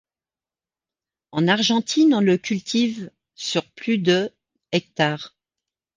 [1.31, 4.31] En Argentine, on le cultive sur plus de
[4.71, 5.35] hectares.